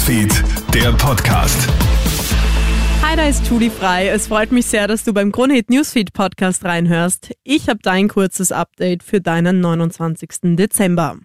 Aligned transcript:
Newsfeed, 0.00 0.44
der 0.72 0.92
Podcast. 0.92 1.68
Hi, 3.02 3.16
da 3.16 3.28
ist 3.28 3.46
Julie 3.46 3.70
Frei. 3.70 4.08
Es 4.08 4.28
freut 4.28 4.50
mich 4.50 4.64
sehr, 4.64 4.88
dass 4.88 5.04
du 5.04 5.12
beim 5.12 5.30
Kronehit 5.30 5.68
Newsfeed 5.68 6.14
Podcast 6.14 6.64
reinhörst. 6.64 7.32
Ich 7.44 7.68
habe 7.68 7.80
dein 7.82 8.08
kurzes 8.08 8.50
Update 8.50 9.02
für 9.02 9.20
deinen 9.20 9.60
29. 9.60 10.56
Dezember. 10.56 11.18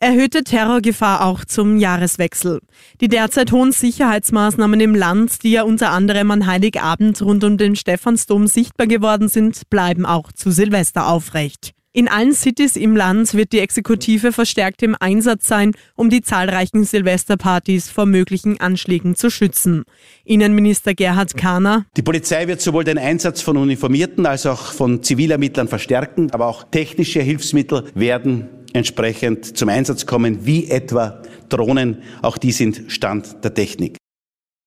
Erhöhte 0.00 0.44
Terrorgefahr 0.44 1.24
auch 1.24 1.46
zum 1.46 1.78
Jahreswechsel. 1.78 2.60
Die 3.00 3.08
derzeit 3.08 3.52
hohen 3.52 3.72
Sicherheitsmaßnahmen 3.72 4.80
im 4.80 4.94
Land, 4.94 5.42
die 5.42 5.52
ja 5.52 5.62
unter 5.62 5.90
anderem 5.90 6.30
an 6.30 6.46
Heiligabend 6.46 7.22
rund 7.22 7.42
um 7.42 7.56
den 7.56 7.74
Stephansdom 7.74 8.48
sichtbar 8.48 8.86
geworden 8.86 9.28
sind, 9.30 9.70
bleiben 9.70 10.04
auch 10.04 10.30
zu 10.30 10.50
Silvester 10.50 11.08
aufrecht. 11.08 11.72
In 11.96 12.08
allen 12.08 12.32
Cities 12.32 12.74
im 12.74 12.96
Land 12.96 13.34
wird 13.34 13.52
die 13.52 13.60
Exekutive 13.60 14.32
verstärkt 14.32 14.82
im 14.82 14.96
Einsatz 14.98 15.46
sein, 15.46 15.70
um 15.94 16.10
die 16.10 16.22
zahlreichen 16.22 16.82
Silvesterpartys 16.82 17.88
vor 17.88 18.04
möglichen 18.04 18.58
Anschlägen 18.58 19.14
zu 19.14 19.30
schützen. 19.30 19.84
Innenminister 20.24 20.94
Gerhard 20.94 21.36
Kahner. 21.36 21.86
Die 21.96 22.02
Polizei 22.02 22.48
wird 22.48 22.60
sowohl 22.60 22.82
den 22.82 22.98
Einsatz 22.98 23.42
von 23.42 23.56
Uniformierten 23.56 24.26
als 24.26 24.44
auch 24.44 24.72
von 24.72 25.04
Zivilermittlern 25.04 25.68
verstärken, 25.68 26.32
aber 26.32 26.46
auch 26.46 26.64
technische 26.64 27.20
Hilfsmittel 27.20 27.84
werden 27.94 28.48
entsprechend 28.72 29.56
zum 29.56 29.68
Einsatz 29.68 30.04
kommen, 30.04 30.44
wie 30.44 30.68
etwa 30.68 31.22
Drohnen. 31.48 32.02
Auch 32.22 32.38
die 32.38 32.50
sind 32.50 32.86
Stand 32.88 33.44
der 33.44 33.54
Technik. 33.54 33.98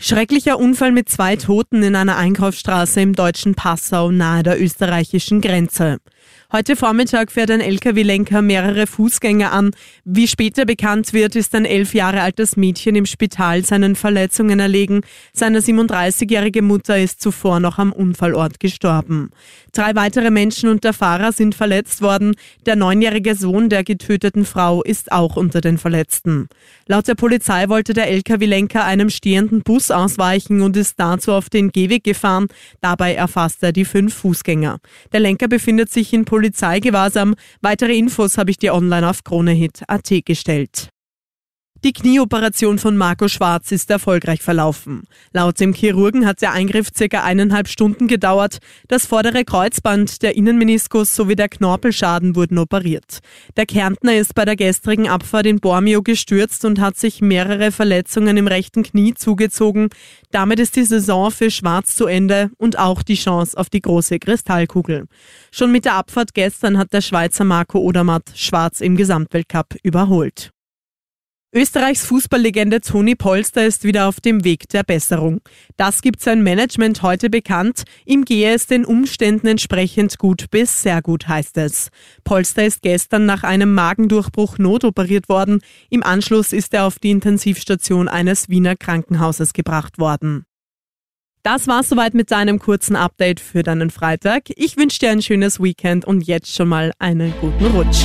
Schrecklicher 0.00 0.60
Unfall 0.60 0.92
mit 0.92 1.08
zwei 1.08 1.34
Toten 1.34 1.82
in 1.82 1.96
einer 1.96 2.16
Einkaufsstraße 2.16 3.00
im 3.00 3.16
deutschen 3.16 3.56
Passau 3.56 4.12
nahe 4.12 4.44
der 4.44 4.62
österreichischen 4.62 5.40
Grenze. 5.40 5.98
Heute 6.50 6.76
Vormittag 6.76 7.30
fährt 7.30 7.50
ein 7.50 7.60
Lkw-Lenker 7.60 8.40
mehrere 8.40 8.86
Fußgänger 8.86 9.52
an. 9.52 9.72
Wie 10.06 10.26
später 10.26 10.64
bekannt 10.64 11.12
wird, 11.12 11.36
ist 11.36 11.54
ein 11.54 11.66
elf 11.66 11.92
Jahre 11.92 12.22
altes 12.22 12.56
Mädchen 12.56 12.96
im 12.96 13.04
Spital 13.04 13.66
seinen 13.66 13.96
Verletzungen 13.96 14.58
erlegen. 14.58 15.02
Seine 15.34 15.60
37-jährige 15.60 16.62
Mutter 16.62 16.98
ist 16.98 17.20
zuvor 17.20 17.60
noch 17.60 17.76
am 17.76 17.92
Unfallort 17.92 18.60
gestorben. 18.60 19.28
Drei 19.72 19.94
weitere 19.94 20.30
Menschen 20.30 20.70
und 20.70 20.84
der 20.84 20.94
Fahrer 20.94 21.32
sind 21.32 21.54
verletzt 21.54 22.00
worden. 22.00 22.34
Der 22.64 22.76
neunjährige 22.76 23.34
Sohn 23.34 23.68
der 23.68 23.84
getöteten 23.84 24.46
Frau 24.46 24.82
ist 24.82 25.12
auch 25.12 25.36
unter 25.36 25.60
den 25.60 25.76
Verletzten. 25.76 26.48
Laut 26.86 27.06
der 27.08 27.14
Polizei 27.14 27.68
wollte 27.68 27.92
der 27.92 28.08
Lkw-Lenker 28.10 28.86
einem 28.86 29.10
stehenden 29.10 29.60
Bus 29.60 29.90
ausweichen 29.90 30.62
und 30.62 30.78
ist 30.78 30.98
dazu 30.98 31.32
auf 31.32 31.50
den 31.50 31.72
Gehweg 31.72 32.04
gefahren. 32.04 32.46
Dabei 32.80 33.14
erfasste 33.14 33.66
er 33.66 33.72
die 33.72 33.84
fünf 33.84 34.14
Fußgänger. 34.14 34.78
Der 35.12 35.20
Lenker 35.20 35.48
befindet 35.48 35.92
sich 35.92 36.14
in 36.14 36.24
Polizeigewahrsam. 36.38 37.34
Weitere 37.62 37.98
Infos 37.98 38.38
habe 38.38 38.52
ich 38.52 38.58
dir 38.58 38.72
online 38.72 39.10
auf 39.10 39.24
kronehit.at 39.24 40.08
gestellt. 40.24 40.88
Die 41.84 41.92
Knieoperation 41.92 42.80
von 42.80 42.96
Marco 42.96 43.28
Schwarz 43.28 43.70
ist 43.70 43.88
erfolgreich 43.88 44.42
verlaufen. 44.42 45.04
Laut 45.32 45.60
dem 45.60 45.72
Chirurgen 45.72 46.26
hat 46.26 46.42
der 46.42 46.52
Eingriff 46.52 46.88
circa 46.92 47.22
eineinhalb 47.22 47.68
Stunden 47.68 48.08
gedauert. 48.08 48.58
Das 48.88 49.06
vordere 49.06 49.44
Kreuzband, 49.44 50.22
der 50.22 50.34
Innenmeniskus 50.34 51.14
sowie 51.14 51.36
der 51.36 51.48
Knorpelschaden 51.48 52.34
wurden 52.34 52.58
operiert. 52.58 53.20
Der 53.56 53.64
Kärntner 53.64 54.16
ist 54.16 54.34
bei 54.34 54.44
der 54.44 54.56
gestrigen 54.56 55.08
Abfahrt 55.08 55.46
in 55.46 55.60
Bormio 55.60 56.02
gestürzt 56.02 56.64
und 56.64 56.80
hat 56.80 56.96
sich 56.96 57.20
mehrere 57.20 57.70
Verletzungen 57.70 58.36
im 58.36 58.48
rechten 58.48 58.82
Knie 58.82 59.14
zugezogen. 59.14 59.90
Damit 60.32 60.58
ist 60.58 60.74
die 60.74 60.84
Saison 60.84 61.30
für 61.30 61.52
Schwarz 61.52 61.94
zu 61.94 62.06
Ende 62.06 62.50
und 62.58 62.76
auch 62.76 63.04
die 63.04 63.14
Chance 63.14 63.56
auf 63.56 63.70
die 63.70 63.82
große 63.82 64.18
Kristallkugel. 64.18 65.06
Schon 65.52 65.70
mit 65.70 65.84
der 65.84 65.94
Abfahrt 65.94 66.34
gestern 66.34 66.76
hat 66.76 66.92
der 66.92 67.02
Schweizer 67.02 67.44
Marco 67.44 67.78
Odermatt 67.78 68.32
Schwarz 68.34 68.80
im 68.80 68.96
Gesamtweltcup 68.96 69.76
überholt. 69.84 70.50
Österreichs 71.54 72.04
Fußballlegende 72.04 72.82
Toni 72.82 73.14
Polster 73.14 73.64
ist 73.64 73.84
wieder 73.84 74.06
auf 74.06 74.20
dem 74.20 74.44
Weg 74.44 74.68
der 74.68 74.82
Besserung. 74.82 75.40
Das 75.78 76.02
gibt 76.02 76.20
sein 76.20 76.42
Management 76.42 77.00
heute 77.00 77.30
bekannt. 77.30 77.84
Ihm 78.04 78.26
gehe 78.26 78.52
es 78.52 78.66
den 78.66 78.84
Umständen 78.84 79.46
entsprechend 79.46 80.18
gut 80.18 80.50
bis 80.50 80.82
sehr 80.82 81.00
gut, 81.00 81.26
heißt 81.26 81.56
es. 81.56 81.88
Polster 82.22 82.66
ist 82.66 82.82
gestern 82.82 83.24
nach 83.24 83.44
einem 83.44 83.72
Magendurchbruch 83.72 84.58
notoperiert 84.58 85.30
worden. 85.30 85.60
Im 85.88 86.02
Anschluss 86.02 86.52
ist 86.52 86.74
er 86.74 86.84
auf 86.84 86.98
die 86.98 87.10
Intensivstation 87.10 88.08
eines 88.08 88.50
Wiener 88.50 88.76
Krankenhauses 88.76 89.54
gebracht 89.54 89.98
worden. 89.98 90.44
Das 91.42 91.66
war's 91.66 91.88
soweit 91.88 92.12
mit 92.12 92.30
deinem 92.30 92.58
kurzen 92.58 92.94
Update 92.94 93.40
für 93.40 93.62
deinen 93.62 93.88
Freitag. 93.88 94.50
Ich 94.56 94.76
wünsche 94.76 94.98
dir 94.98 95.12
ein 95.12 95.22
schönes 95.22 95.62
Weekend 95.62 96.04
und 96.04 96.26
jetzt 96.26 96.54
schon 96.54 96.68
mal 96.68 96.92
einen 96.98 97.32
guten 97.40 97.64
Rutsch. 97.64 98.04